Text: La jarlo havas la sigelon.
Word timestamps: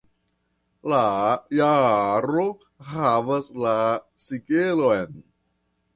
La 0.93 1.01
jarlo 1.59 2.47
havas 2.93 3.51
la 3.67 3.77
sigelon. 4.25 5.19